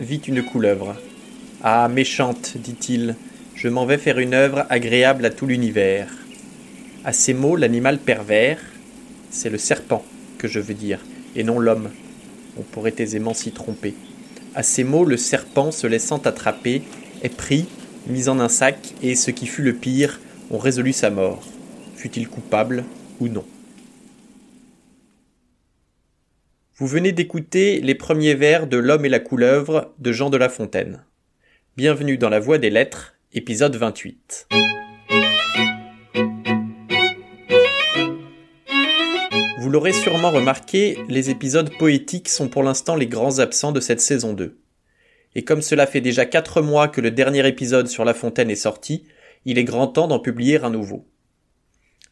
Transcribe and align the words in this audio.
vit 0.00 0.20
une 0.26 0.42
couleuvre. 0.42 0.96
Ah, 1.62 1.88
méchante, 1.88 2.56
dit-il, 2.56 3.16
je 3.54 3.68
m'en 3.68 3.86
vais 3.86 3.98
faire 3.98 4.18
une 4.18 4.34
œuvre 4.34 4.66
agréable 4.68 5.24
à 5.24 5.30
tout 5.30 5.46
l'univers. 5.46 6.08
À 7.04 7.12
ces 7.12 7.34
mots, 7.34 7.56
l'animal 7.56 7.98
pervers, 7.98 8.60
c'est 9.30 9.50
le 9.50 9.58
serpent 9.58 10.04
que 10.38 10.48
je 10.48 10.60
veux 10.60 10.74
dire, 10.74 11.00
et 11.34 11.44
non 11.44 11.58
l'homme. 11.58 11.90
On 12.58 12.62
pourrait 12.62 12.94
aisément 12.98 13.34
s'y 13.34 13.52
tromper. 13.52 13.94
À 14.54 14.62
ces 14.62 14.84
mots, 14.84 15.04
le 15.04 15.16
serpent, 15.16 15.70
se 15.70 15.86
laissant 15.86 16.18
attraper, 16.18 16.82
est 17.22 17.34
pris, 17.34 17.66
mis 18.06 18.28
en 18.28 18.40
un 18.40 18.48
sac, 18.48 18.94
et 19.02 19.14
ce 19.14 19.30
qui 19.30 19.46
fut 19.46 19.62
le 19.62 19.74
pire, 19.74 20.20
on 20.50 20.58
résolut 20.58 20.92
sa 20.92 21.10
mort, 21.10 21.42
fut-il 21.96 22.28
coupable 22.28 22.84
ou 23.20 23.28
non? 23.28 23.44
Vous 26.78 26.86
venez 26.86 27.12
d'écouter 27.12 27.80
les 27.80 27.94
premiers 27.94 28.34
vers 28.34 28.66
de 28.66 28.76
L'homme 28.76 29.06
et 29.06 29.08
la 29.08 29.18
couleuvre 29.18 29.94
de 29.98 30.12
Jean 30.12 30.28
de 30.28 30.36
La 30.36 30.50
Fontaine. 30.50 31.06
Bienvenue 31.74 32.18
dans 32.18 32.28
la 32.28 32.38
Voix 32.38 32.58
des 32.58 32.68
Lettres, 32.68 33.14
épisode 33.32 33.74
28. 33.76 34.48
Vous 39.58 39.70
l'aurez 39.70 39.94
sûrement 39.94 40.30
remarqué, 40.30 40.98
les 41.08 41.30
épisodes 41.30 41.74
poétiques 41.78 42.28
sont 42.28 42.50
pour 42.50 42.62
l'instant 42.62 42.94
les 42.94 43.06
grands 43.06 43.38
absents 43.38 43.72
de 43.72 43.80
cette 43.80 44.02
saison 44.02 44.34
2. 44.34 44.58
Et 45.34 45.44
comme 45.44 45.62
cela 45.62 45.86
fait 45.86 46.02
déjà 46.02 46.26
4 46.26 46.60
mois 46.60 46.88
que 46.88 47.00
le 47.00 47.10
dernier 47.10 47.48
épisode 47.48 47.88
sur 47.88 48.04
La 48.04 48.12
Fontaine 48.12 48.50
est 48.50 48.54
sorti, 48.54 49.04
il 49.46 49.56
est 49.56 49.64
grand 49.64 49.86
temps 49.86 50.08
d'en 50.08 50.18
publier 50.18 50.62
un 50.62 50.68
nouveau. 50.68 51.06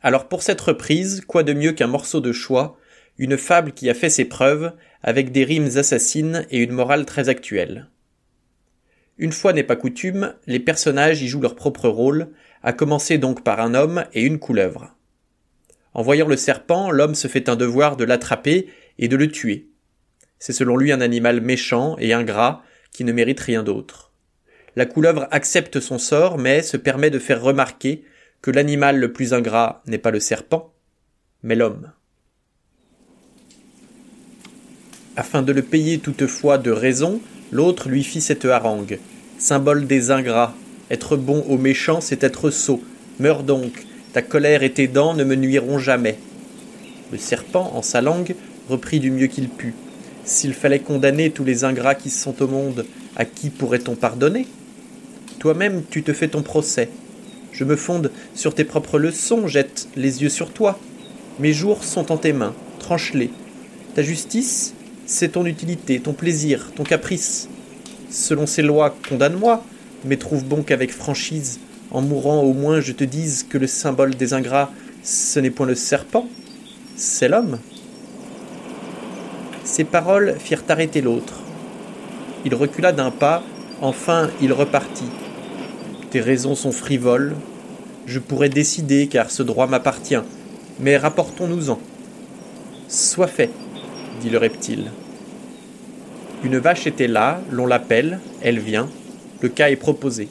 Alors 0.00 0.26
pour 0.26 0.42
cette 0.42 0.62
reprise, 0.62 1.20
quoi 1.26 1.42
de 1.42 1.52
mieux 1.52 1.72
qu'un 1.72 1.86
morceau 1.86 2.22
de 2.22 2.32
choix 2.32 2.78
une 3.18 3.36
fable 3.36 3.72
qui 3.72 3.88
a 3.88 3.94
fait 3.94 4.10
ses 4.10 4.24
preuves, 4.24 4.72
avec 5.02 5.32
des 5.32 5.44
rimes 5.44 5.76
assassines 5.76 6.46
et 6.50 6.58
une 6.58 6.72
morale 6.72 7.04
très 7.04 7.28
actuelle. 7.28 7.88
Une 9.18 9.32
fois 9.32 9.52
n'est 9.52 9.62
pas 9.62 9.76
coutume, 9.76 10.34
les 10.46 10.58
personnages 10.58 11.22
y 11.22 11.28
jouent 11.28 11.42
leur 11.42 11.54
propre 11.54 11.88
rôle, 11.88 12.28
à 12.62 12.72
commencer 12.72 13.18
donc 13.18 13.44
par 13.44 13.60
un 13.60 13.74
homme 13.74 14.04
et 14.12 14.22
une 14.22 14.38
couleuvre. 14.38 14.96
En 15.92 16.02
voyant 16.02 16.26
le 16.26 16.36
serpent, 16.36 16.90
l'homme 16.90 17.14
se 17.14 17.28
fait 17.28 17.48
un 17.48 17.54
devoir 17.54 17.96
de 17.96 18.04
l'attraper 18.04 18.68
et 18.98 19.06
de 19.06 19.16
le 19.16 19.30
tuer. 19.30 19.68
C'est 20.40 20.52
selon 20.52 20.76
lui 20.76 20.90
un 20.90 21.00
animal 21.00 21.40
méchant 21.40 21.96
et 21.98 22.12
ingrat 22.12 22.62
qui 22.90 23.04
ne 23.04 23.12
mérite 23.12 23.40
rien 23.40 23.62
d'autre. 23.62 24.12
La 24.74 24.86
couleuvre 24.86 25.28
accepte 25.30 25.78
son 25.78 25.98
sort, 25.98 26.36
mais 26.36 26.62
se 26.62 26.76
permet 26.76 27.10
de 27.10 27.20
faire 27.20 27.40
remarquer 27.40 28.04
que 28.42 28.50
l'animal 28.50 28.98
le 28.98 29.12
plus 29.12 29.32
ingrat 29.32 29.82
n'est 29.86 29.98
pas 29.98 30.10
le 30.10 30.20
serpent, 30.20 30.74
mais 31.42 31.54
l'homme. 31.54 31.92
Afin 35.16 35.42
de 35.42 35.52
le 35.52 35.62
payer 35.62 35.98
toutefois 35.98 36.58
de 36.58 36.72
raison, 36.72 37.20
l'autre 37.52 37.88
lui 37.88 38.02
fit 38.02 38.20
cette 38.20 38.44
harangue. 38.44 38.98
Symbole 39.38 39.86
des 39.86 40.10
ingrats. 40.10 40.54
Être 40.90 41.16
bon 41.16 41.44
aux 41.48 41.56
méchants, 41.56 42.00
c'est 42.00 42.24
être 42.24 42.50
sot. 42.50 42.82
Meurs 43.20 43.44
donc. 43.44 43.86
Ta 44.12 44.22
colère 44.22 44.64
et 44.64 44.72
tes 44.72 44.88
dents 44.88 45.14
ne 45.14 45.22
me 45.22 45.36
nuiront 45.36 45.78
jamais. 45.78 46.18
Le 47.12 47.18
serpent, 47.18 47.72
en 47.74 47.82
sa 47.82 48.00
langue, 48.00 48.34
reprit 48.68 48.98
du 48.98 49.12
mieux 49.12 49.28
qu'il 49.28 49.48
put. 49.48 49.74
S'il 50.24 50.52
fallait 50.52 50.80
condamner 50.80 51.30
tous 51.30 51.44
les 51.44 51.62
ingrats 51.62 51.94
qui 51.94 52.10
sont 52.10 52.42
au 52.42 52.48
monde, 52.48 52.84
à 53.14 53.24
qui 53.24 53.50
pourrait-on 53.50 53.94
pardonner? 53.94 54.46
Toi-même, 55.38 55.82
tu 55.90 56.02
te 56.02 56.12
fais 56.12 56.28
ton 56.28 56.42
procès. 56.42 56.88
Je 57.52 57.62
me 57.62 57.76
fonde 57.76 58.10
sur 58.34 58.54
tes 58.54 58.64
propres 58.64 58.98
leçons, 58.98 59.46
jette 59.46 59.86
les 59.94 60.22
yeux 60.22 60.28
sur 60.28 60.50
toi. 60.50 60.78
Mes 61.38 61.52
jours 61.52 61.84
sont 61.84 62.10
en 62.10 62.16
tes 62.16 62.32
mains, 62.32 62.54
tranche-les. 62.80 63.30
Ta 63.94 64.02
justice, 64.02 64.74
c'est 65.06 65.32
ton 65.32 65.44
utilité, 65.46 66.00
ton 66.00 66.12
plaisir, 66.12 66.70
ton 66.74 66.82
caprice. 66.82 67.48
Selon 68.10 68.46
ces 68.46 68.62
lois, 68.62 68.94
condamne-moi, 69.08 69.64
mais 70.04 70.16
trouve 70.16 70.44
bon 70.44 70.62
qu'avec 70.62 70.92
franchise, 70.92 71.60
en 71.90 72.00
mourant 72.00 72.40
au 72.40 72.52
moins 72.52 72.80
je 72.80 72.92
te 72.92 73.04
dise 73.04 73.44
que 73.48 73.58
le 73.58 73.66
symbole 73.66 74.14
des 74.14 74.32
ingrats, 74.32 74.70
ce 75.02 75.40
n'est 75.40 75.50
point 75.50 75.66
le 75.66 75.74
serpent, 75.74 76.26
c'est 76.96 77.28
l'homme. 77.28 77.58
Ces 79.64 79.84
paroles 79.84 80.36
firent 80.38 80.64
arrêter 80.68 81.00
l'autre. 81.00 81.40
Il 82.44 82.54
recula 82.54 82.92
d'un 82.92 83.10
pas, 83.10 83.42
enfin 83.80 84.30
il 84.40 84.52
repartit. 84.52 85.10
Tes 86.10 86.20
raisons 86.20 86.54
sont 86.54 86.72
frivoles, 86.72 87.34
je 88.06 88.18
pourrais 88.18 88.48
décider 88.48 89.06
car 89.08 89.30
ce 89.30 89.42
droit 89.42 89.66
m'appartient, 89.66 90.22
mais 90.80 90.96
rapportons-nous-en. 90.96 91.78
Sois 92.88 93.26
fait, 93.26 93.50
dit 94.20 94.30
le 94.30 94.38
reptile. 94.38 94.90
Une 96.44 96.58
vache 96.58 96.86
était 96.86 97.08
là, 97.08 97.40
l'on 97.50 97.66
l'appelle, 97.66 98.20
elle 98.42 98.58
vient, 98.58 98.88
le 99.40 99.48
cas 99.48 99.70
est 99.70 99.76
proposé. 99.76 100.28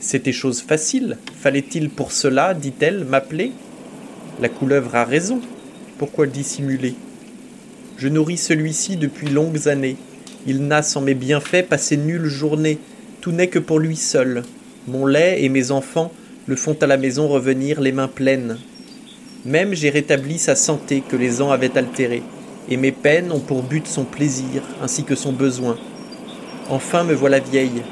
C'était 0.00 0.32
chose 0.32 0.60
facile, 0.60 1.18
fallait-il 1.40 1.90
pour 1.90 2.12
cela, 2.12 2.54
dit-elle, 2.54 3.04
m'appeler? 3.04 3.52
La 4.40 4.48
couleuvre 4.48 4.94
a 4.94 5.04
raison, 5.04 5.40
pourquoi 5.98 6.26
le 6.26 6.32
dissimuler? 6.32 6.94
Je 7.96 8.08
nourris 8.08 8.36
celui-ci 8.36 8.96
depuis 8.96 9.28
longues 9.28 9.68
années, 9.68 9.96
il 10.46 10.66
n'a 10.66 10.82
sans 10.82 11.00
mes 11.00 11.14
bienfaits 11.14 11.68
passé 11.68 11.96
nulle 11.96 12.26
journée, 12.26 12.78
tout 13.20 13.32
n'est 13.32 13.48
que 13.48 13.58
pour 13.58 13.80
lui 13.80 13.96
seul. 13.96 14.44
Mon 14.86 15.06
lait 15.06 15.42
et 15.42 15.48
mes 15.48 15.70
enfants 15.70 16.12
le 16.46 16.56
font 16.56 16.76
à 16.80 16.86
la 16.86 16.96
maison 16.96 17.28
revenir 17.28 17.80
les 17.80 17.92
mains 17.92 18.08
pleines. 18.08 18.56
Même 19.44 19.74
j'ai 19.74 19.90
rétabli 19.90 20.38
sa 20.38 20.54
santé 20.56 21.02
que 21.06 21.16
les 21.16 21.42
ans 21.42 21.50
avaient 21.50 21.76
altérée 21.76 22.22
et 22.70 22.76
mes 22.76 22.92
peines 22.92 23.32
ont 23.32 23.40
pour 23.40 23.62
but 23.62 23.86
son 23.86 24.04
plaisir 24.04 24.62
ainsi 24.82 25.04
que 25.04 25.14
son 25.14 25.32
besoin. 25.32 25.76
Enfin 26.68 27.04
me 27.04 27.14
voilà 27.14 27.38
vieille. 27.38 27.82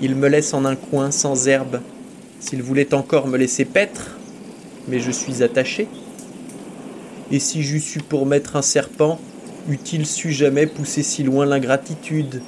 Il 0.00 0.14
me 0.14 0.28
laisse 0.28 0.54
en 0.54 0.64
un 0.64 0.76
coin 0.76 1.10
sans 1.10 1.48
herbe. 1.48 1.80
S'il 2.40 2.62
voulait 2.62 2.94
encore 2.94 3.28
me 3.28 3.38
laisser 3.38 3.64
paître, 3.64 4.16
mais 4.88 4.98
je 4.98 5.10
suis 5.10 5.42
attaché. 5.42 5.88
Et 7.30 7.38
si 7.38 7.62
j'eus 7.62 7.80
su 7.80 8.00
pour 8.00 8.26
mettre 8.26 8.56
un 8.56 8.62
serpent, 8.62 9.18
eût-il 9.68 10.06
su 10.06 10.32
jamais 10.32 10.66
pousser 10.66 11.02
si 11.02 11.22
loin 11.22 11.46
l'ingratitude? 11.46 12.42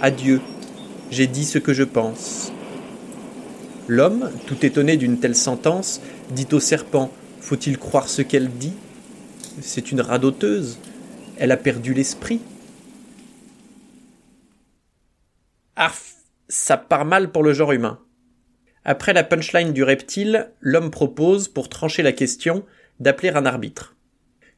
Adieu, 0.00 0.40
j'ai 1.10 1.26
dit 1.26 1.44
ce 1.44 1.58
que 1.58 1.72
je 1.72 1.84
pense. 1.84 2.52
L'homme, 3.88 4.30
tout 4.46 4.64
étonné 4.64 4.96
d'une 4.96 5.18
telle 5.18 5.34
sentence, 5.34 6.00
dit 6.30 6.46
au 6.52 6.60
serpent 6.60 7.10
Faut-il 7.40 7.78
croire 7.78 8.08
ce 8.08 8.22
qu'elle 8.22 8.50
dit? 8.50 8.74
C'est 9.60 9.92
une 9.92 10.00
radoteuse. 10.00 10.78
Elle 11.38 11.52
a 11.52 11.56
perdu 11.56 11.94
l'esprit. 11.94 12.40
Arf, 15.76 16.14
ça 16.48 16.76
part 16.76 17.04
mal 17.04 17.32
pour 17.32 17.42
le 17.42 17.52
genre 17.52 17.72
humain. 17.72 17.98
Après 18.84 19.12
la 19.12 19.24
punchline 19.24 19.72
du 19.72 19.84
reptile, 19.84 20.50
l'homme 20.60 20.90
propose, 20.90 21.48
pour 21.48 21.68
trancher 21.68 22.02
la 22.02 22.12
question, 22.12 22.64
d'appeler 23.00 23.30
un 23.30 23.46
arbitre. 23.46 23.96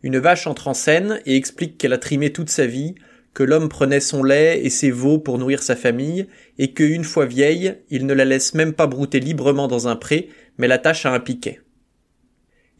Une 0.02 0.18
vache 0.18 0.46
entre 0.46 0.68
en 0.68 0.74
scène 0.74 1.20
et 1.26 1.36
explique 1.36 1.78
qu'elle 1.78 1.92
a 1.92 1.98
trimé 1.98 2.32
toute 2.32 2.50
sa 2.50 2.66
vie, 2.66 2.94
que 3.32 3.42
l'homme 3.42 3.68
prenait 3.68 4.00
son 4.00 4.22
lait 4.22 4.60
et 4.64 4.70
ses 4.70 4.90
veaux 4.90 5.18
pour 5.18 5.38
nourrir 5.38 5.62
sa 5.62 5.76
famille, 5.76 6.26
et 6.58 6.72
que, 6.72 6.84
une 6.84 7.04
fois 7.04 7.26
vieille, 7.26 7.76
il 7.90 8.06
ne 8.06 8.14
la 8.14 8.24
laisse 8.24 8.54
même 8.54 8.72
pas 8.72 8.86
brouter 8.86 9.20
librement 9.20 9.68
dans 9.68 9.88
un 9.88 9.96
pré, 9.96 10.30
mais 10.58 10.68
l'attache 10.68 11.04
à 11.04 11.12
un 11.12 11.20
piquet. 11.20 11.60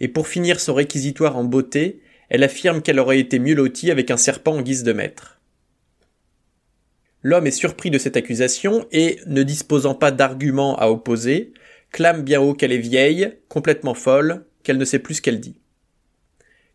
Et 0.00 0.08
pour 0.08 0.28
finir 0.28 0.60
son 0.60 0.75
réquisitoire 0.75 1.36
en 1.36 1.44
beauté, 1.44 2.00
elle 2.28 2.42
affirme 2.42 2.82
qu'elle 2.82 2.98
aurait 2.98 3.20
été 3.20 3.38
mieux 3.38 3.54
lotie 3.54 3.90
avec 3.90 4.10
un 4.10 4.16
serpent 4.16 4.54
en 4.54 4.62
guise 4.62 4.82
de 4.82 4.92
maître. 4.92 5.40
L'homme 7.22 7.46
est 7.46 7.52
surpris 7.52 7.90
de 7.90 7.98
cette 7.98 8.16
accusation 8.16 8.86
et, 8.92 9.18
ne 9.26 9.42
disposant 9.42 9.94
pas 9.94 10.10
d'arguments 10.10 10.76
à 10.76 10.88
opposer, 10.88 11.54
clame 11.90 12.22
bien 12.22 12.40
haut 12.40 12.54
qu'elle 12.54 12.72
est 12.72 12.78
vieille, 12.78 13.38
complètement 13.48 13.94
folle, 13.94 14.44
qu'elle 14.62 14.78
ne 14.78 14.84
sait 14.84 14.98
plus 14.98 15.14
ce 15.14 15.22
qu'elle 15.22 15.40
dit. 15.40 15.56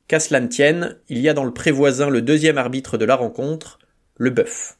Qu'à 0.07 0.19
cela 0.19 0.39
ne 0.39 0.47
tienne, 0.47 0.97
il 1.07 1.19
y 1.19 1.29
a 1.29 1.33
dans 1.33 1.43
le 1.43 1.53
prévoisin 1.53 2.09
le 2.09 2.23
deuxième 2.23 2.57
arbitre 2.57 2.97
de 2.97 3.05
la 3.05 3.15
rencontre, 3.15 3.77
le 4.17 4.31
bœuf. 4.31 4.77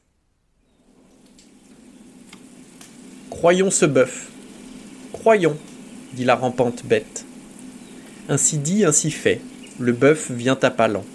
Croyons 3.30 3.70
ce 3.70 3.86
bœuf. 3.86 4.28
Croyons, 5.12 5.56
dit 6.14 6.24
la 6.24 6.34
rampante 6.34 6.84
bête. 6.84 7.24
Ainsi 8.28 8.58
dit, 8.58 8.84
ainsi 8.84 9.12
fait 9.12 9.40
le 9.80 9.92
bœuf 9.92 10.30
vient 10.30 10.58
à 10.62 10.70
pas 10.70 10.88
lents. 10.88 11.06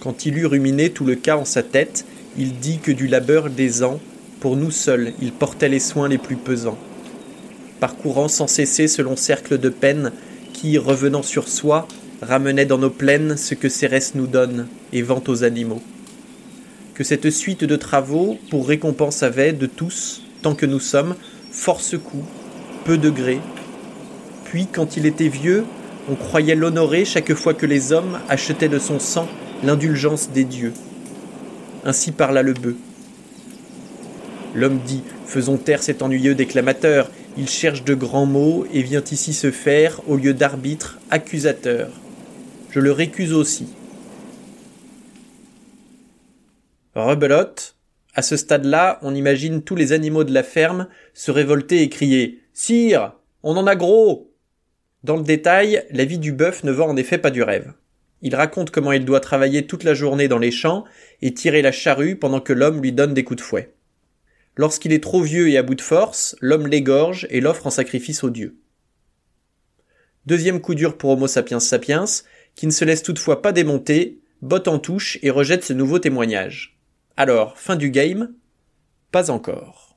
Quand 0.00 0.24
il 0.24 0.38
eut 0.38 0.46
ruminé 0.46 0.90
tout 0.90 1.04
le 1.04 1.16
cas 1.16 1.36
en 1.36 1.44
sa 1.44 1.62
tête, 1.62 2.06
il 2.38 2.58
dit 2.58 2.78
que 2.78 2.92
du 2.92 3.08
labeur 3.08 3.50
des 3.50 3.82
ans, 3.82 4.00
pour 4.38 4.56
nous 4.56 4.70
seuls, 4.70 5.12
il 5.20 5.32
portait 5.32 5.68
les 5.68 5.80
soins 5.80 6.08
les 6.08 6.16
plus 6.16 6.36
pesants. 6.36 6.78
Parcourant 7.80 8.28
sans 8.28 8.46
cesser 8.46 8.88
ce 8.88 9.02
long 9.02 9.16
cercle 9.16 9.58
de 9.58 9.68
peine, 9.68 10.12
qui, 10.52 10.78
revenant 10.78 11.22
sur 11.22 11.48
soi, 11.48 11.88
ramenait 12.22 12.66
dans 12.66 12.78
nos 12.78 12.90
plaines 12.90 13.36
ce 13.36 13.54
que 13.54 13.68
Cérès 13.68 14.14
nous 14.14 14.26
donne 14.26 14.68
et 14.92 15.02
vend 15.02 15.22
aux 15.26 15.42
animaux. 15.42 15.82
Que 16.94 17.04
cette 17.04 17.30
suite 17.30 17.64
de 17.64 17.76
travaux, 17.76 18.38
pour 18.50 18.68
récompense 18.68 19.22
avait 19.22 19.52
de 19.52 19.66
tous, 19.66 20.22
tant 20.42 20.54
que 20.54 20.66
nous 20.66 20.80
sommes, 20.80 21.16
force 21.50 21.96
coup, 21.98 22.24
peu 22.84 22.96
de 22.96 23.10
gré. 23.10 23.40
Puis, 24.44 24.66
quand 24.70 24.96
il 24.96 25.06
était 25.06 25.28
vieux, 25.28 25.64
on 26.08 26.14
croyait 26.14 26.54
l'honorer 26.54 27.04
chaque 27.04 27.34
fois 27.34 27.54
que 27.54 27.66
les 27.66 27.92
hommes 27.92 28.18
achetaient 28.28 28.68
de 28.68 28.78
son 28.78 28.98
sang 28.98 29.28
l'indulgence 29.62 30.30
des 30.30 30.44
dieux. 30.44 30.72
ainsi 31.84 32.12
parla 32.12 32.42
le 32.42 32.52
bœuf. 32.52 32.76
L'homme 34.54 34.80
dit 34.84 35.02
Faisons 35.26 35.58
taire 35.58 35.82
cet 35.82 36.02
ennuyeux 36.02 36.34
déclamateur, 36.34 37.10
il 37.38 37.48
cherche 37.48 37.84
de 37.84 37.94
grands 37.94 38.26
mots 38.26 38.66
et 38.72 38.82
vient 38.82 39.04
ici 39.10 39.32
se 39.32 39.50
faire, 39.50 40.00
au 40.08 40.16
lieu 40.16 40.34
d'arbitre, 40.34 40.98
accusateur. 41.10 41.88
Je 42.70 42.80
le 42.80 42.90
récuse 42.90 43.32
aussi. 43.32 43.68
Rebelote, 46.96 47.76
à 48.14 48.22
ce 48.22 48.36
stade-là, 48.36 48.98
on 49.02 49.14
imagine 49.14 49.62
tous 49.62 49.76
les 49.76 49.92
animaux 49.92 50.24
de 50.24 50.34
la 50.34 50.42
ferme 50.42 50.88
se 51.14 51.30
révolter 51.30 51.82
et 51.82 51.88
crier 51.88 52.40
Sire, 52.52 53.12
on 53.44 53.56
en 53.56 53.66
a 53.68 53.76
gros 53.76 54.29
Dans 55.02 55.16
le 55.16 55.22
détail, 55.22 55.86
la 55.90 56.04
vie 56.04 56.18
du 56.18 56.32
bœuf 56.32 56.62
ne 56.62 56.72
vend 56.72 56.88
en 56.88 56.96
effet 56.96 57.16
pas 57.16 57.30
du 57.30 57.42
rêve. 57.42 57.72
Il 58.22 58.34
raconte 58.34 58.70
comment 58.70 58.92
il 58.92 59.06
doit 59.06 59.20
travailler 59.20 59.66
toute 59.66 59.82
la 59.82 59.94
journée 59.94 60.28
dans 60.28 60.38
les 60.38 60.50
champs 60.50 60.84
et 61.22 61.32
tirer 61.32 61.62
la 61.62 61.72
charrue 61.72 62.16
pendant 62.16 62.40
que 62.40 62.52
l'homme 62.52 62.82
lui 62.82 62.92
donne 62.92 63.14
des 63.14 63.24
coups 63.24 63.38
de 63.38 63.44
fouet. 63.44 63.72
Lorsqu'il 64.56 64.92
est 64.92 65.02
trop 65.02 65.22
vieux 65.22 65.48
et 65.48 65.56
à 65.56 65.62
bout 65.62 65.74
de 65.74 65.80
force, 65.80 66.36
l'homme 66.40 66.66
l'égorge 66.66 67.26
et 67.30 67.40
l'offre 67.40 67.66
en 67.66 67.70
sacrifice 67.70 68.22
aux 68.24 68.30
dieux. 68.30 68.58
Deuxième 70.26 70.60
coup 70.60 70.74
dur 70.74 70.98
pour 70.98 71.10
Homo 71.10 71.26
sapiens 71.26 71.60
sapiens, 71.60 72.04
qui 72.54 72.66
ne 72.66 72.72
se 72.72 72.84
laisse 72.84 73.02
toutefois 73.02 73.40
pas 73.40 73.52
démonter, 73.52 74.20
botte 74.42 74.68
en 74.68 74.78
touche 74.78 75.18
et 75.22 75.30
rejette 75.30 75.64
ce 75.64 75.72
nouveau 75.72 75.98
témoignage. 75.98 76.78
Alors, 77.16 77.58
fin 77.58 77.76
du 77.76 77.90
game 77.90 78.34
Pas 79.12 79.30
encore. 79.30 79.96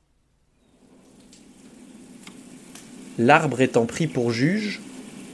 L'arbre 3.18 3.60
étant 3.60 3.86
pris 3.86 4.08
pour 4.08 4.32
juge, 4.32 4.82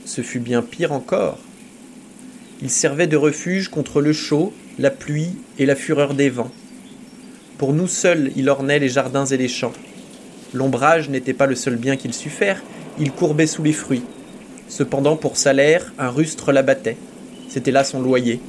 ce 0.09 0.21
fut 0.21 0.39
bien 0.39 0.63
pire 0.63 0.91
encore. 0.91 1.37
Il 2.63 2.71
servait 2.71 3.05
de 3.05 3.15
refuge 3.15 3.69
contre 3.69 4.01
le 4.01 4.11
chaud, 4.11 4.51
la 4.79 4.89
pluie 4.89 5.35
et 5.59 5.67
la 5.67 5.75
fureur 5.75 6.15
des 6.15 6.31
vents. 6.31 6.51
Pour 7.59 7.73
nous 7.73 7.87
seuls, 7.87 8.31
il 8.35 8.49
ornait 8.49 8.79
les 8.79 8.89
jardins 8.89 9.27
et 9.27 9.37
les 9.37 9.47
champs. 9.47 9.73
L'ombrage 10.51 11.09
n'était 11.09 11.35
pas 11.35 11.45
le 11.45 11.53
seul 11.53 11.75
bien 11.75 11.95
qu'il 11.95 12.15
sut 12.15 12.31
faire, 12.31 12.63
il 12.99 13.11
courbait 13.11 13.45
sous 13.45 13.61
les 13.61 13.71
fruits. 13.71 14.01
Cependant, 14.67 15.15
pour 15.15 15.37
salaire, 15.37 15.93
un 15.99 16.09
rustre 16.09 16.51
l'abattait. 16.51 16.97
C'était 17.47 17.71
là 17.71 17.83
son 17.83 18.01
loyer. 18.01 18.41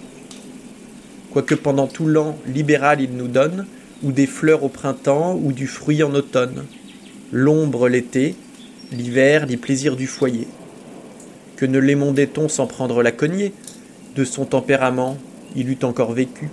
Quoique 1.31 1.55
pendant 1.55 1.89
tout 1.89 2.07
l'an 2.07 2.39
libéral 2.47 3.03
il 3.03 3.13
nous 3.13 3.29
donne, 3.29 3.67
ou 4.03 4.13
des 4.13 4.27
fleurs 4.27 4.65
au 4.65 4.71
printemps, 4.71 5.35
ou 5.35 5.53
du 5.53 5.67
fruit 5.67 6.03
en 6.03 6.15
automne. 6.15 6.65
L'ombre 7.33 7.91
l'été, 7.91 8.35
l'hiver 8.93 9.45
les 9.45 9.59
plaisirs 9.59 9.97
du 9.97 10.07
foyer. 10.07 10.49
Que 11.61 11.67
ne 11.67 11.79
l'émondait-on 11.79 12.49
sans 12.49 12.67
prendre 12.67 13.03
la 13.03 13.13
cognée? 13.13 13.53
De 14.17 14.25
son 14.25 14.47
tempérament, 14.47 15.19
il 15.55 15.69
eût 15.69 15.79
encore 15.83 16.13
vécu. 16.13 16.49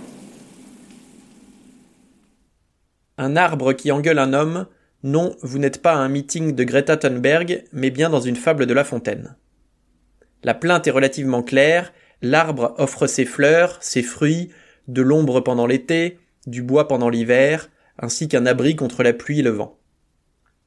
Un 3.16 3.34
arbre 3.34 3.72
qui 3.72 3.90
engueule 3.90 4.18
un 4.18 4.34
homme, 4.34 4.66
non, 5.04 5.34
vous 5.40 5.58
n'êtes 5.58 5.80
pas 5.80 5.94
à 5.94 5.96
un 5.96 6.10
meeting 6.10 6.54
de 6.54 6.62
Greta 6.62 6.98
Thunberg, 6.98 7.64
mais 7.72 7.88
bien 7.88 8.10
dans 8.10 8.20
une 8.20 8.36
fable 8.36 8.66
de 8.66 8.74
La 8.74 8.84
Fontaine. 8.84 9.34
La 10.44 10.52
plainte 10.52 10.86
est 10.86 10.90
relativement 10.90 11.42
claire, 11.42 11.94
l'arbre 12.20 12.74
offre 12.76 13.06
ses 13.06 13.24
fleurs, 13.24 13.78
ses 13.80 14.02
fruits, 14.02 14.50
de 14.88 15.00
l'ombre 15.00 15.40
pendant 15.40 15.66
l'été, 15.66 16.18
du 16.46 16.60
bois 16.60 16.86
pendant 16.86 17.08
l'hiver, 17.08 17.70
ainsi 17.98 18.28
qu'un 18.28 18.44
abri 18.44 18.76
contre 18.76 19.02
la 19.02 19.14
pluie 19.14 19.38
et 19.38 19.42
le 19.42 19.52
vent. 19.52 19.78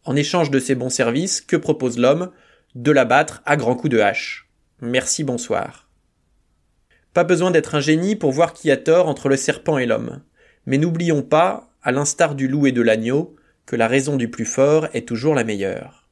En 0.04 0.16
échange 0.16 0.50
de 0.50 0.58
ces 0.58 0.74
bons 0.74 0.90
services, 0.90 1.42
que 1.42 1.58
propose 1.58 2.00
l'homme? 2.00 2.32
De 2.76 2.94
l'abattre 2.94 3.42
à 3.46 3.58
grands 3.58 3.76
coups 3.76 3.92
de 3.92 4.00
hache. 4.00 4.48
Merci, 4.80 5.26
bonsoir. 5.26 5.90
Pas 7.14 7.26
besoin 7.26 7.52
d'être 7.52 7.76
un 7.76 7.82
génie 7.82 8.16
pour 8.16 8.32
voir 8.32 8.54
qui 8.54 8.72
a 8.72 8.78
tort 8.78 9.10
entre 9.10 9.28
le 9.28 9.36
serpent 9.36 9.78
et 9.78 9.86
l'homme. 9.86 10.22
Mais 10.66 10.78
n'oublions 10.78 11.22
pas, 11.22 11.70
à 11.84 11.92
l'instar 11.92 12.34
du 12.34 12.48
loup 12.48 12.68
et 12.68 12.72
de 12.72 12.82
l'agneau, 12.82 13.36
que 13.66 13.76
la 13.76 13.90
raison 13.90 14.16
du 14.16 14.30
plus 14.30 14.46
fort 14.46 14.88
est 14.94 15.06
toujours 15.06 15.36
la 15.36 15.44
meilleure. 15.44 16.08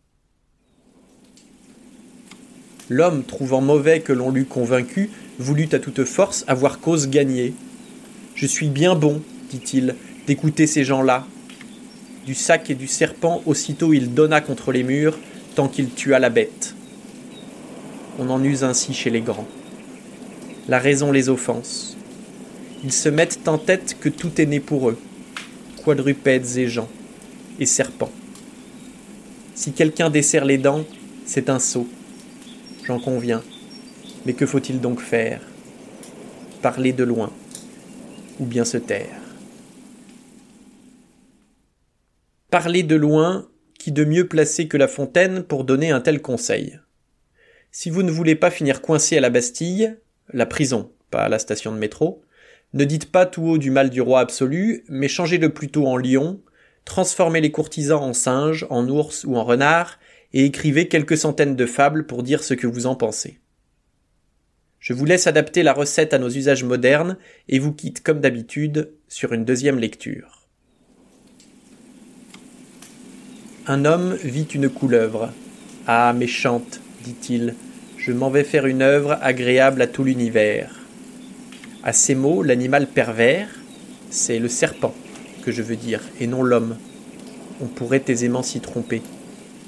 L'homme, 2.90 3.24
trouvant 3.24 3.62
mauvais 3.62 4.02
que 4.02 4.12
l'on 4.12 4.30
l'eût 4.30 4.44
convaincu, 4.44 5.10
voulut 5.38 5.70
à 5.72 5.80
toute 5.80 6.04
force 6.04 6.44
avoir 6.48 6.82
cause 6.82 7.08
gagnée. 7.08 7.54
Je 8.36 8.46
suis 8.46 8.68
bien 8.68 8.96
bon, 8.96 9.22
dit-il, 9.50 9.96
d'écouter 10.28 10.68
ces 10.68 10.84
gens-là. 10.84 11.26
Du 12.26 12.36
sac 12.36 12.70
et 12.70 12.76
du 12.76 12.88
serpent, 12.88 13.42
aussitôt 13.46 13.94
il 13.94 14.14
donna 14.14 14.42
contre 14.42 14.74
les 14.74 14.84
murs, 14.84 15.18
tant 15.60 15.68
qu'il 15.68 15.90
tua 15.90 16.20
la 16.20 16.30
bête. 16.30 16.74
On 18.18 18.30
en 18.30 18.42
use 18.42 18.64
ainsi 18.64 18.94
chez 18.94 19.10
les 19.10 19.20
grands. 19.20 19.46
La 20.70 20.80
raison 20.80 21.12
les 21.12 21.28
offense. 21.28 21.98
Ils 22.82 22.94
se 22.94 23.10
mettent 23.10 23.46
en 23.46 23.58
tête 23.58 23.98
que 24.00 24.08
tout 24.08 24.40
est 24.40 24.46
né 24.46 24.62
pour 24.62 24.90
eux 24.90 24.98
quadrupèdes 25.84 26.56
et 26.56 26.68
gens, 26.68 26.88
et 27.60 27.66
serpents. 27.66 28.14
Si 29.54 29.74
quelqu'un 29.74 30.10
desserre 30.10 30.46
les 30.46 30.58
dents, 30.58 30.86
c'est 31.26 31.50
un 31.50 31.60
sot, 31.60 31.88
j'en 32.86 33.02
conviens. 33.02 33.44
Mais 34.26 34.32
que 34.32 34.46
faut-il 34.46 34.80
donc 34.80 35.02
faire? 35.02 35.42
Parler 36.62 36.94
de 36.94 37.04
loin, 37.04 37.34
ou 38.40 38.46
bien 38.46 38.64
se 38.64 38.78
taire? 38.78 39.20
Parler 42.50 42.84
de 42.84 42.96
loin, 42.96 43.46
qui 43.80 43.92
de 43.92 44.04
mieux 44.04 44.28
placé 44.28 44.68
que 44.68 44.78
La 44.78 44.88
Fontaine 44.88 45.42
pour 45.42 45.64
donner 45.64 45.90
un 45.90 46.02
tel 46.02 46.22
conseil 46.22 46.80
Si 47.72 47.90
vous 47.90 48.04
ne 48.04 48.12
voulez 48.12 48.36
pas 48.36 48.52
finir 48.52 48.82
coincé 48.82 49.18
à 49.18 49.22
la 49.22 49.32
Bastille, 49.32 49.96
la 50.32 50.46
prison, 50.46 50.92
pas 51.10 51.24
à 51.24 51.30
la 51.30 51.40
station 51.40 51.72
de 51.72 51.78
métro, 51.78 52.22
ne 52.74 52.84
dites 52.84 53.12
pas 53.12 53.26
tout 53.26 53.44
haut 53.44 53.58
du 53.58 53.72
mal 53.72 53.90
du 53.90 54.02
roi 54.02 54.20
absolu, 54.20 54.84
mais 54.90 55.08
changez-le 55.08 55.54
plutôt 55.54 55.88
en 55.88 55.98
lion, 55.98 56.42
transformez 56.86 57.42
les 57.42 57.52
courtisans 57.52 58.04
en 58.04 58.14
singes, 58.14 58.68
en 58.70 58.88
ours 58.88 59.24
ou 59.24 59.38
en 59.38 59.46
renards, 59.46 59.98
et 60.34 60.46
écrivez 60.46 60.88
quelques 60.88 61.18
centaines 61.18 61.56
de 61.56 61.66
fables 61.66 62.06
pour 62.06 62.22
dire 62.22 62.44
ce 62.44 62.54
que 62.54 62.68
vous 62.68 62.86
en 62.86 62.96
pensez. 62.96 63.40
Je 64.80 64.94
vous 64.94 65.06
laisse 65.06 65.26
adapter 65.26 65.64
la 65.64 65.74
recette 65.74 66.14
à 66.14 66.20
nos 66.20 66.30
usages 66.30 66.64
modernes 66.64 67.18
et 67.48 67.60
vous 67.60 67.74
quitte 67.74 68.04
comme 68.04 68.20
d'habitude 68.20 68.92
sur 69.08 69.34
une 69.34 69.46
deuxième 69.46 69.80
lecture. 69.80 70.39
Un 73.68 73.86
homme 73.86 74.16
vit 74.24 74.48
une 74.54 74.70
couleuvre. 74.70 75.32
Ah, 75.86 76.14
méchante, 76.14 76.82
dit-il, 77.04 77.56
je 77.98 78.12
m'en 78.12 78.30
vais 78.30 78.44
faire 78.44 78.66
une 78.66 78.82
œuvre 78.82 79.18
agréable 79.22 79.82
à 79.82 79.88
tout 79.88 80.04
l'univers. 80.04 80.72
À 81.84 81.94
ces 81.94 82.16
mots, 82.16 82.42
l'animal 82.42 82.88
pervers, 82.88 83.50
c'est 84.10 84.40
le 84.40 84.48
serpent 84.48 84.94
que 85.44 85.52
je 85.52 85.62
veux 85.62 85.76
dire, 85.76 86.02
et 86.20 86.28
non 86.28 86.42
l'homme. 86.42 86.78
On 87.62 87.66
pourrait 87.66 88.04
aisément 88.08 88.44
s'y 88.44 88.60
tromper. 88.60 89.02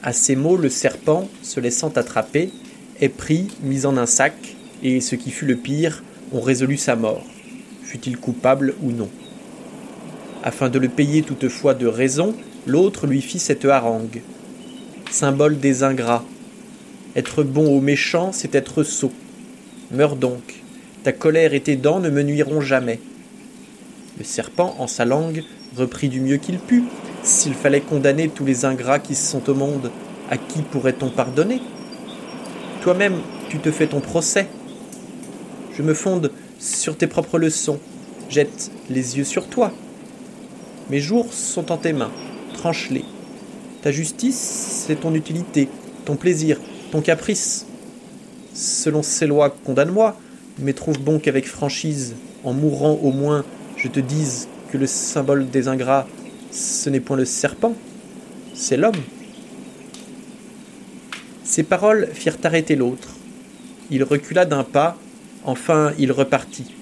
À 0.04 0.14
ces 0.14 0.36
mots, 0.36 0.58
le 0.58 0.70
serpent, 0.70 1.30
se 1.44 1.60
laissant 1.60 1.90
attraper, 1.90 2.52
est 3.00 3.10
pris, 3.10 3.48
mis 3.62 3.86
en 3.86 3.98
un 3.98 4.06
sac, 4.06 4.56
et 4.84 5.00
ce 5.00 5.16
qui 5.16 5.32
fut 5.32 5.46
le 5.46 5.58
pire, 5.58 6.04
on 6.32 6.42
résolut 6.42 6.78
sa 6.78 6.96
mort, 6.96 7.24
fut-il 7.84 8.18
coupable 8.18 8.74
ou 8.82 8.92
non? 8.92 9.10
Afin 10.44 10.70
de 10.70 10.80
le 10.80 10.90
payer 10.90 11.22
toutefois 11.22 11.74
de 11.74 11.86
raison, 11.86 12.36
l'autre 12.68 13.08
lui 13.08 13.22
fit 13.22 13.40
cette 13.40 13.66
harangue. 13.66 14.22
Symbole 15.10 15.60
des 15.60 15.84
ingrats. 15.84 16.24
Être 17.16 17.44
bon 17.44 17.76
aux 17.76 17.82
méchants, 17.82 18.32
c'est 18.32 18.56
être 18.56 18.84
sot. 18.84 19.12
Meurs 19.92 20.16
donc. 20.16 20.64
Ta 21.04 21.12
colère 21.12 21.54
et 21.54 21.62
tes 21.62 21.76
dents 21.76 22.00
ne 22.00 22.10
me 22.10 22.22
nuiront 22.22 22.62
jamais. 22.62 23.00
Le 24.18 24.24
serpent, 24.24 24.76
en 24.78 24.88
sa 24.88 25.04
langue, 25.06 25.44
reprit 25.76 26.10
du 26.10 26.22
mieux 26.22 26.38
qu'il 26.38 26.60
put. 26.60 26.84
S'il 27.24 27.54
fallait 27.54 27.82
condamner 27.82 28.30
tous 28.30 28.46
les 28.46 28.66
ingrats 28.66 29.00
qui 29.00 29.16
sont 29.16 29.50
au 29.50 29.54
monde, 29.54 29.92
à 30.30 30.38
qui 30.38 30.62
pourrait-on 30.62 31.10
pardonner? 31.10 31.62
Toi-même, 32.82 33.20
tu 33.50 33.60
te 33.60 33.72
fais 33.72 33.88
ton 33.88 34.00
procès. 34.00 34.48
Je 35.76 35.82
me 35.82 35.94
fonde 35.94 36.32
sur 36.60 36.98
tes 36.98 37.08
propres 37.08 37.38
leçons, 37.38 37.80
jette 38.30 38.72
les 38.90 39.18
yeux 39.18 39.24
sur 39.24 39.48
toi. 39.48 39.72
Mes 40.90 41.00
jours 41.00 41.34
sont 41.34 41.72
en 41.72 41.78
tes 41.78 41.94
mains, 41.94 42.12
tranche-les. 42.54 43.06
Ta 43.82 43.92
justice, 43.92 44.84
c'est 44.86 45.02
ton 45.02 45.16
utilité, 45.16 45.70
ton 46.06 46.16
plaisir, 46.16 46.60
ton 46.92 47.02
caprice. 47.02 47.66
Selon 48.54 49.02
ces 49.02 49.28
lois, 49.28 49.50
condamne-moi, 49.50 50.18
mais 50.60 50.74
trouve 50.74 51.00
bon 51.00 51.20
qu'avec 51.20 51.48
franchise, 51.48 52.16
en 52.44 52.54
mourant 52.54 53.00
au 53.02 53.12
moins, 53.12 53.46
je 53.78 53.88
te 53.88 54.00
dise 54.00 54.48
que 54.72 54.78
le 54.78 54.88
symbole 54.88 55.50
des 55.50 55.68
ingrats, 55.68 56.08
ce 56.52 56.90
n'est 56.90 57.00
point 57.00 57.18
le 57.18 57.26
serpent, 57.26 57.74
c'est 58.54 58.78
l'homme. 58.78 59.02
Ces 61.44 61.64
paroles 61.64 62.08
firent 62.14 62.38
arrêter 62.44 62.76
l'autre. 62.76 63.10
Il 63.90 64.04
recula 64.04 64.46
d'un 64.46 64.64
pas, 64.64 64.98
enfin 65.44 65.92
il 65.98 66.12
repartit. 66.12 66.74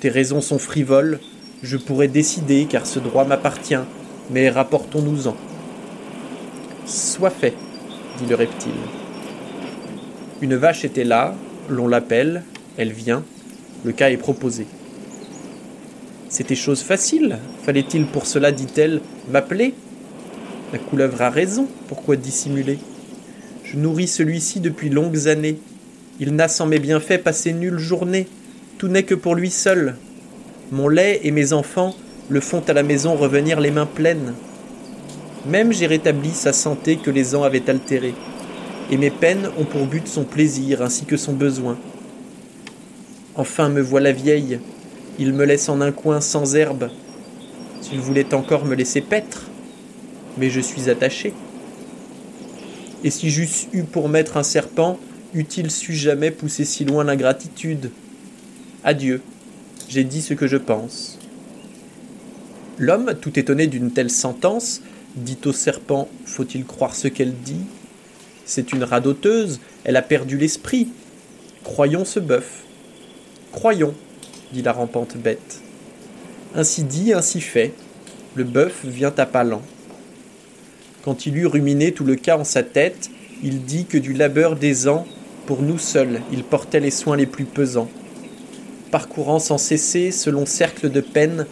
Tes 0.00 0.08
raisons 0.08 0.40
sont 0.40 0.58
frivoles, 0.58 1.20
je 1.62 1.76
pourrais 1.76 2.08
décider 2.08 2.66
car 2.68 2.86
ce 2.86 2.98
droit 2.98 3.24
m'appartient, 3.24 3.76
mais 4.30 4.50
rapportons-nous-en. 4.50 5.36
Soit 6.84 7.30
fait, 7.30 7.54
dit 8.18 8.26
le 8.28 8.34
reptile. 8.34 8.72
Une 10.40 10.56
vache 10.56 10.84
était 10.84 11.04
là, 11.04 11.34
l'on 11.68 11.88
l'appelle, 11.88 12.42
elle 12.76 12.92
vient, 12.92 13.24
le 13.84 13.92
cas 13.92 14.10
est 14.10 14.16
proposé. 14.16 14.66
C'était 16.28 16.54
chose 16.54 16.82
facile. 16.82 17.38
Fallait-il 17.62 18.06
pour 18.06 18.26
cela, 18.26 18.52
dit-elle, 18.52 19.00
m'appeler? 19.30 19.74
La 20.72 20.78
couleuvre 20.78 21.22
a 21.22 21.30
raison, 21.30 21.68
pourquoi 21.88 22.16
dissimuler? 22.16 22.78
Je 23.64 23.76
nourris 23.76 24.08
celui-ci 24.08 24.60
depuis 24.60 24.90
longues 24.90 25.28
années. 25.28 25.58
Il 26.20 26.34
n'a 26.34 26.48
sans 26.48 26.66
mes 26.66 26.78
bienfaits 26.78 27.22
passé 27.22 27.52
nulle 27.52 27.78
journée. 27.78 28.26
Tout 28.78 28.88
n'est 28.88 29.04
que 29.04 29.14
pour 29.14 29.34
lui 29.34 29.50
seul. 29.50 29.96
Mon 30.72 30.88
lait 30.88 31.20
et 31.22 31.30
mes 31.30 31.52
enfants 31.52 31.94
le 32.28 32.40
font 32.40 32.62
à 32.66 32.72
la 32.72 32.82
maison 32.82 33.14
revenir 33.14 33.60
les 33.60 33.70
mains 33.70 33.86
pleines. 33.86 34.34
Même 35.46 35.72
j'ai 35.72 35.86
rétabli 35.86 36.30
sa 36.30 36.52
santé 36.52 36.96
que 36.96 37.10
les 37.10 37.34
ans 37.34 37.44
avaient 37.44 37.70
altérée, 37.70 38.14
et 38.90 38.96
mes 38.96 39.10
peines 39.10 39.48
ont 39.58 39.64
pour 39.64 39.86
but 39.86 40.08
son 40.08 40.24
plaisir 40.24 40.82
ainsi 40.82 41.04
que 41.04 41.16
son 41.16 41.32
besoin. 41.32 41.78
Enfin 43.36 43.68
me 43.68 43.80
voilà 43.80 44.12
vieille, 44.12 44.58
il 45.18 45.32
me 45.32 45.44
laisse 45.44 45.68
en 45.68 45.80
un 45.80 45.92
coin 45.92 46.20
sans 46.20 46.56
herbe. 46.56 46.90
S'il 47.80 48.00
voulait 48.00 48.34
encore 48.34 48.64
me 48.64 48.74
laisser 48.74 49.00
paître, 49.00 49.46
mais 50.36 50.50
je 50.50 50.60
suis 50.60 50.90
attaché. 50.90 51.32
Et 53.04 53.10
si 53.10 53.30
j'eusse 53.30 53.68
eu 53.72 53.84
pour 53.84 54.08
maître 54.08 54.36
un 54.36 54.42
serpent, 54.42 54.98
eût-il 55.32 55.70
su 55.70 55.92
jamais 55.92 56.30
pousser 56.30 56.64
si 56.64 56.84
loin 56.84 57.04
l'ingratitude? 57.04 57.90
Adieu, 58.82 59.20
j'ai 59.88 60.02
dit 60.02 60.22
ce 60.22 60.34
que 60.34 60.46
je 60.46 60.56
pense. 60.56 61.18
L'homme, 62.78 63.14
tout 63.20 63.38
étonné 63.38 63.66
d'une 63.66 63.90
telle 63.90 64.10
sentence, 64.10 64.82
dit 65.14 65.38
au 65.46 65.52
serpent 65.52 66.08
Faut-il 66.26 66.64
croire 66.64 66.94
ce 66.94 67.08
qu'elle 67.08 67.34
dit? 67.34 67.64
C'est 68.44 68.72
une 68.72 68.84
radoteuse, 68.84 69.60
elle 69.84 69.96
a 69.96 70.02
perdu 70.02 70.36
l'esprit. 70.36 70.88
Croyons 71.64 72.04
ce 72.04 72.20
bœuf. 72.20 72.62
Croyons, 73.50 73.94
dit 74.52 74.62
la 74.62 74.72
rampante 74.72 75.16
bête. 75.16 75.60
Ainsi 76.54 76.84
dit, 76.84 77.12
ainsi 77.12 77.40
fait, 77.40 77.72
le 78.34 78.44
bœuf 78.44 78.84
vient 78.84 79.14
à 79.16 79.26
pas 79.26 79.42
lents. 79.42 79.62
Quand 81.02 81.26
il 81.26 81.36
eut 81.38 81.46
ruminé 81.46 81.92
tout 81.92 82.04
le 82.04 82.16
cas 82.16 82.36
en 82.36 82.44
sa 82.44 82.62
tête, 82.62 83.10
il 83.42 83.64
dit 83.64 83.86
que 83.86 83.98
du 83.98 84.12
labeur 84.12 84.56
des 84.56 84.86
ans, 84.88 85.06
pour 85.46 85.62
nous 85.62 85.78
seuls, 85.78 86.20
il 86.32 86.44
portait 86.44 86.80
les 86.80 86.90
soins 86.90 87.16
les 87.16 87.26
plus 87.26 87.44
pesants. 87.44 87.90
Parcourant 88.90 89.38
sans 89.38 89.58
cesser, 89.58 90.10
selon 90.10 90.46
cercle 90.46 90.90
de 90.90 91.00
peine, 91.00 91.46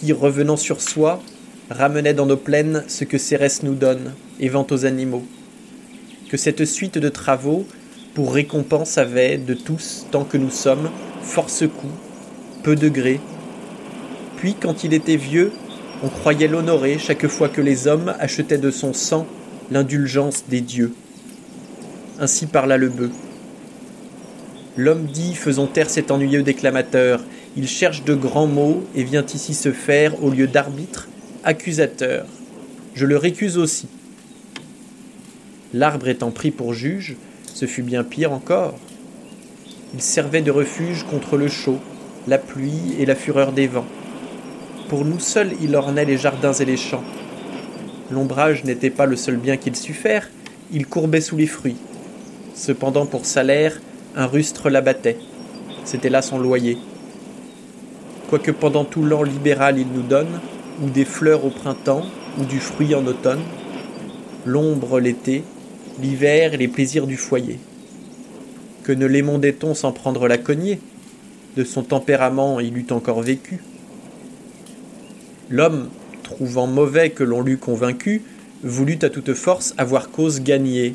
qui, 0.00 0.12
revenant 0.12 0.56
sur 0.56 0.80
soi, 0.80 1.22
ramenait 1.68 2.14
dans 2.14 2.26
nos 2.26 2.36
plaines 2.36 2.84
ce 2.88 3.04
que 3.04 3.18
Cérès 3.18 3.62
nous 3.62 3.74
donne 3.74 4.14
et 4.40 4.48
vend 4.48 4.66
aux 4.70 4.86
animaux. 4.86 5.24
Que 6.30 6.36
cette 6.36 6.64
suite 6.64 6.98
de 6.98 7.08
travaux, 7.08 7.66
pour 8.14 8.32
récompense 8.32 8.98
avait, 8.98 9.36
de 9.36 9.54
tous, 9.54 10.06
tant 10.10 10.24
que 10.24 10.38
nous 10.38 10.50
sommes, 10.50 10.90
force 11.22 11.64
coups, 11.66 11.92
peu 12.62 12.76
de 12.76 12.88
gré. 12.88 13.20
Puis, 14.36 14.54
quand 14.60 14.84
il 14.84 14.94
était 14.94 15.16
vieux, 15.16 15.52
on 16.02 16.08
croyait 16.08 16.48
l'honorer 16.48 16.98
chaque 16.98 17.26
fois 17.26 17.48
que 17.48 17.60
les 17.60 17.86
hommes 17.86 18.14
achetaient 18.18 18.58
de 18.58 18.70
son 18.70 18.92
sang 18.94 19.26
l'indulgence 19.70 20.44
des 20.48 20.60
dieux. 20.60 20.94
Ainsi 22.18 22.46
parla 22.46 22.76
le 22.76 22.88
bœuf. 22.88 23.10
L'homme 24.76 25.04
dit 25.04 25.34
Faisons 25.34 25.66
taire 25.66 25.90
cet 25.90 26.10
ennuyeux 26.10 26.42
déclamateur. 26.42 27.20
Il 27.56 27.66
cherche 27.66 28.04
de 28.04 28.14
grands 28.14 28.46
mots 28.46 28.84
et 28.94 29.02
vient 29.02 29.24
ici 29.26 29.54
se 29.54 29.72
faire, 29.72 30.22
au 30.22 30.30
lieu 30.30 30.46
d'arbitre, 30.46 31.08
accusateur. 31.42 32.26
Je 32.94 33.06
le 33.06 33.16
récuse 33.16 33.58
aussi. 33.58 33.88
L'arbre 35.74 36.08
étant 36.08 36.30
pris 36.30 36.50
pour 36.50 36.74
juge, 36.74 37.16
ce 37.52 37.66
fut 37.66 37.82
bien 37.82 38.04
pire 38.04 38.32
encore. 38.32 38.78
Il 39.94 40.00
servait 40.00 40.42
de 40.42 40.50
refuge 40.52 41.04
contre 41.04 41.36
le 41.36 41.48
chaud, 41.48 41.78
la 42.28 42.38
pluie 42.38 42.94
et 42.98 43.06
la 43.06 43.16
fureur 43.16 43.52
des 43.52 43.66
vents. 43.66 43.86
Pour 44.88 45.04
nous 45.04 45.20
seuls, 45.20 45.52
il 45.60 45.74
ornait 45.74 46.04
les 46.04 46.18
jardins 46.18 46.52
et 46.52 46.64
les 46.64 46.76
champs. 46.76 47.04
L'ombrage 48.10 48.64
n'était 48.64 48.90
pas 48.90 49.06
le 49.06 49.16
seul 49.16 49.36
bien 49.36 49.56
qu'il 49.56 49.74
sut 49.74 49.94
faire, 49.94 50.28
il 50.72 50.86
courbait 50.86 51.20
sous 51.20 51.36
les 51.36 51.46
fruits. 51.46 51.76
Cependant, 52.54 53.06
pour 53.06 53.24
salaire, 53.24 53.80
un 54.14 54.26
rustre 54.26 54.70
l'abattait. 54.70 55.18
C'était 55.84 56.10
là 56.10 56.22
son 56.22 56.38
loyer. 56.38 56.78
Quoique 58.30 58.52
pendant 58.52 58.84
tout 58.84 59.04
l'an 59.04 59.24
libéral 59.24 59.76
il 59.76 59.88
nous 59.88 60.02
donne, 60.02 60.40
ou 60.80 60.88
des 60.88 61.04
fleurs 61.04 61.44
au 61.44 61.50
printemps, 61.50 62.06
ou 62.38 62.44
du 62.44 62.60
fruit 62.60 62.94
en 62.94 63.04
automne, 63.04 63.42
l'ombre 64.46 65.00
l'été, 65.00 65.42
l'hiver 66.00 66.54
et 66.54 66.56
les 66.56 66.68
plaisirs 66.68 67.08
du 67.08 67.16
foyer. 67.16 67.58
Que 68.84 68.92
ne 68.92 69.06
l'émondait-on 69.06 69.74
sans 69.74 69.90
prendre 69.90 70.28
la 70.28 70.38
cognée? 70.38 70.78
De 71.56 71.64
son 71.64 71.82
tempérament 71.82 72.60
il 72.60 72.78
eût 72.78 72.86
encore 72.90 73.20
vécu. 73.20 73.58
L'homme, 75.48 75.88
trouvant 76.22 76.68
mauvais 76.68 77.10
que 77.10 77.24
l'on 77.24 77.40
l'eût 77.40 77.58
convaincu, 77.58 78.22
voulut 78.62 79.00
à 79.02 79.10
toute 79.10 79.34
force 79.34 79.74
avoir 79.76 80.12
cause 80.12 80.40
gagnée. 80.40 80.94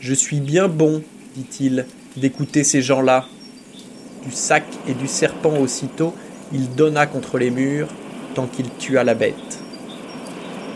Je 0.00 0.14
suis 0.14 0.40
bien 0.40 0.66
bon, 0.66 1.02
dit-il, 1.36 1.86
d'écouter 2.16 2.64
ces 2.64 2.82
gens-là. 2.82 3.26
Du 4.24 4.32
sac 4.32 4.64
et 4.88 4.94
du 4.94 5.06
serpent 5.06 5.56
aussitôt, 5.60 6.12
il 6.52 6.70
donna 6.74 7.06
contre 7.06 7.38
les 7.38 7.50
murs, 7.50 7.88
tant 8.34 8.46
qu'il 8.46 8.70
tua 8.70 9.04
la 9.04 9.14
bête. 9.14 9.60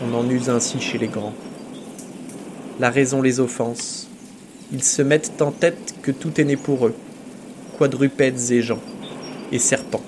On 0.03 0.13
en 0.15 0.29
use 0.29 0.49
ainsi 0.49 0.79
chez 0.79 0.97
les 0.97 1.07
grands. 1.07 1.33
La 2.79 2.89
raison 2.89 3.21
les 3.21 3.39
offense. 3.39 4.09
Ils 4.73 4.83
se 4.83 5.01
mettent 5.01 5.41
en 5.41 5.51
tête 5.51 5.95
que 6.01 6.11
tout 6.11 6.39
est 6.41 6.45
né 6.45 6.55
pour 6.55 6.87
eux, 6.87 6.95
quadrupèdes 7.77 8.51
et 8.51 8.61
gens, 8.61 8.79
et 9.51 9.59
serpents. 9.59 10.03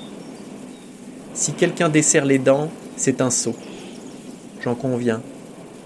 Si 1.33 1.53
quelqu'un 1.53 1.89
desserre 1.89 2.25
les 2.25 2.39
dents, 2.39 2.69
c'est 2.95 3.21
un 3.21 3.29
sot. 3.29 3.55
J'en 4.63 4.75
conviens. 4.75 5.21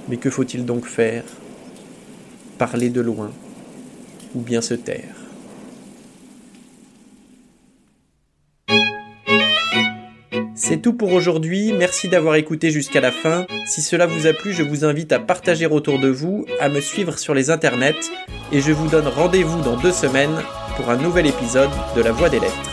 Mais 0.07 0.17
que 0.17 0.29
faut-il 0.29 0.65
donc 0.65 0.85
faire? 0.85 1.23
Parler 2.57 2.89
de 2.89 3.01
loin, 3.01 3.31
ou 4.35 4.39
bien 4.39 4.61
se 4.61 4.73
taire? 4.73 5.16
C'est 10.67 10.81
tout 10.81 10.91
pour 10.91 11.13
aujourd'hui, 11.13 11.71
merci 11.71 12.09
d'avoir 12.09 12.35
écouté 12.35 12.71
jusqu'à 12.71 12.99
la 12.99 13.13
fin. 13.13 13.47
Si 13.65 13.81
cela 13.81 14.05
vous 14.05 14.27
a 14.27 14.33
plu, 14.33 14.51
je 14.51 14.63
vous 14.63 14.83
invite 14.83 15.13
à 15.13 15.19
partager 15.19 15.65
autour 15.65 15.97
de 15.97 16.09
vous, 16.09 16.45
à 16.59 16.67
me 16.67 16.81
suivre 16.81 17.17
sur 17.17 17.33
les 17.33 17.49
internets, 17.49 18.11
et 18.51 18.59
je 18.59 18.73
vous 18.73 18.89
donne 18.89 19.07
rendez-vous 19.07 19.61
dans 19.61 19.77
deux 19.77 19.93
semaines 19.93 20.43
pour 20.75 20.89
un 20.89 20.97
nouvel 20.97 21.25
épisode 21.25 21.69
de 21.95 22.01
La 22.01 22.11
Voix 22.11 22.27
des 22.27 22.41
Lettres. 22.41 22.66